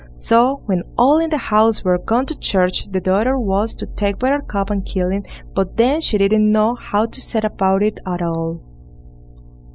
[0.17, 4.17] So, when all in the house were gone to church the daughter was to take
[4.17, 8.19] Buttercup and kill him, but then she didn't know how to set about it at
[8.23, 8.63] all.